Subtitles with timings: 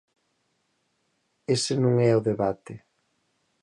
[1.55, 2.73] Ese non é o debate.